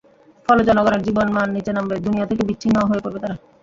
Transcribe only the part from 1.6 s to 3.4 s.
নামবে, দুনিয়া থেকে বিচ্ছিন্নও হয়ে পড়বে তারা।